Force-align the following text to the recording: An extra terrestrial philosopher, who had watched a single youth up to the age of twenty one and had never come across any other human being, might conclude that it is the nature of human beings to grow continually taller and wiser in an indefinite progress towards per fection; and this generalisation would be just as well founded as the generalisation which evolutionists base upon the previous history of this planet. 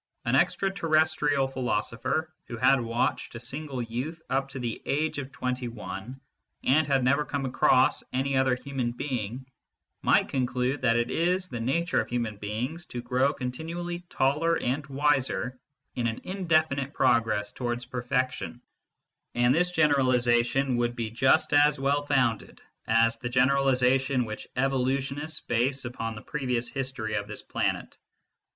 An 0.25 0.33
extra 0.35 0.71
terrestrial 0.73 1.47
philosopher, 1.47 2.33
who 2.47 2.57
had 2.57 2.81
watched 2.81 3.35
a 3.35 3.39
single 3.39 3.83
youth 3.83 4.19
up 4.31 4.49
to 4.49 4.57
the 4.57 4.81
age 4.87 5.19
of 5.19 5.31
twenty 5.31 5.67
one 5.67 6.19
and 6.63 6.87
had 6.87 7.03
never 7.03 7.23
come 7.23 7.45
across 7.45 8.03
any 8.11 8.35
other 8.35 8.55
human 8.55 8.93
being, 8.93 9.45
might 10.01 10.27
conclude 10.27 10.81
that 10.81 10.95
it 10.97 11.11
is 11.11 11.49
the 11.49 11.59
nature 11.59 12.01
of 12.01 12.09
human 12.09 12.37
beings 12.37 12.85
to 12.87 12.99
grow 13.03 13.31
continually 13.31 13.99
taller 14.09 14.55
and 14.57 14.87
wiser 14.87 15.59
in 15.93 16.07
an 16.07 16.19
indefinite 16.23 16.95
progress 16.95 17.51
towards 17.53 17.85
per 17.85 18.01
fection; 18.01 18.59
and 19.35 19.53
this 19.53 19.69
generalisation 19.71 20.77
would 20.77 20.95
be 20.95 21.11
just 21.11 21.53
as 21.53 21.79
well 21.79 22.01
founded 22.01 22.59
as 22.87 23.17
the 23.19 23.29
generalisation 23.29 24.25
which 24.25 24.47
evolutionists 24.55 25.41
base 25.41 25.85
upon 25.85 26.15
the 26.15 26.21
previous 26.23 26.67
history 26.69 27.13
of 27.13 27.27
this 27.27 27.43
planet. 27.43 27.99